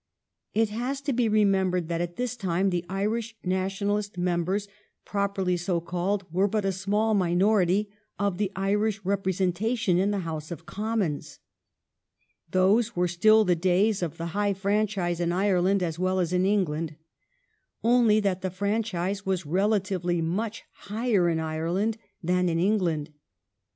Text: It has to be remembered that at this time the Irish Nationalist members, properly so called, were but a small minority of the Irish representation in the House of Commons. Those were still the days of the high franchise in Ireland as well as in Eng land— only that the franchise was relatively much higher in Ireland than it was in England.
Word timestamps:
It 0.55 0.69
has 0.69 0.99
to 1.01 1.13
be 1.13 1.29
remembered 1.29 1.87
that 1.87 2.01
at 2.01 2.15
this 2.15 2.35
time 2.35 2.71
the 2.71 2.83
Irish 2.89 3.35
Nationalist 3.43 4.17
members, 4.17 4.67
properly 5.05 5.55
so 5.57 5.79
called, 5.79 6.25
were 6.31 6.47
but 6.47 6.65
a 6.65 6.71
small 6.71 7.13
minority 7.13 7.87
of 8.17 8.39
the 8.39 8.51
Irish 8.55 8.99
representation 9.03 9.99
in 9.99 10.09
the 10.09 10.21
House 10.25 10.49
of 10.49 10.65
Commons. 10.65 11.37
Those 12.49 12.95
were 12.95 13.07
still 13.07 13.45
the 13.45 13.55
days 13.55 14.01
of 14.01 14.17
the 14.17 14.25
high 14.33 14.55
franchise 14.55 15.19
in 15.19 15.31
Ireland 15.31 15.83
as 15.83 15.99
well 15.99 16.19
as 16.19 16.33
in 16.33 16.47
Eng 16.47 16.65
land— 16.65 16.95
only 17.83 18.19
that 18.21 18.41
the 18.41 18.49
franchise 18.49 19.23
was 19.23 19.45
relatively 19.45 20.19
much 20.19 20.63
higher 20.71 21.29
in 21.29 21.39
Ireland 21.39 21.97
than 22.23 22.49
it 22.49 22.53
was 22.53 22.53
in 22.55 22.59
England. 22.59 23.11